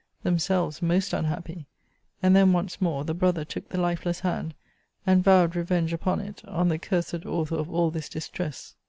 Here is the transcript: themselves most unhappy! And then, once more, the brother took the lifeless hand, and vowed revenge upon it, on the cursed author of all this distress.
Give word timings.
themselves 0.23 0.81
most 0.81 1.13
unhappy! 1.13 1.67
And 2.23 2.35
then, 2.35 2.53
once 2.53 2.81
more, 2.81 3.03
the 3.05 3.13
brother 3.13 3.45
took 3.45 3.69
the 3.69 3.79
lifeless 3.79 4.21
hand, 4.21 4.55
and 5.05 5.23
vowed 5.23 5.55
revenge 5.55 5.93
upon 5.93 6.19
it, 6.21 6.43
on 6.45 6.69
the 6.69 6.79
cursed 6.79 7.23
author 7.23 7.55
of 7.57 7.69
all 7.69 7.91
this 7.91 8.09
distress. 8.09 8.73